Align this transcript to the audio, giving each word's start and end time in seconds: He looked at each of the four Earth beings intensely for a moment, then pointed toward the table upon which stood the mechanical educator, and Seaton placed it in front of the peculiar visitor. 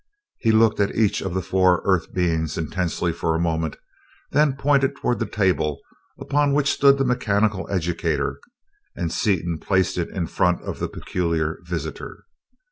He 0.39 0.51
looked 0.51 0.79
at 0.79 0.95
each 0.95 1.21
of 1.21 1.35
the 1.35 1.43
four 1.43 1.83
Earth 1.85 2.11
beings 2.11 2.57
intensely 2.57 3.13
for 3.13 3.35
a 3.35 3.39
moment, 3.39 3.77
then 4.31 4.57
pointed 4.57 4.95
toward 4.95 5.19
the 5.19 5.27
table 5.27 5.79
upon 6.19 6.53
which 6.55 6.71
stood 6.71 6.97
the 6.97 7.05
mechanical 7.05 7.69
educator, 7.69 8.39
and 8.95 9.11
Seaton 9.11 9.59
placed 9.59 9.99
it 9.99 10.09
in 10.09 10.25
front 10.25 10.63
of 10.63 10.79
the 10.79 10.89
peculiar 10.89 11.59
visitor. 11.65 12.23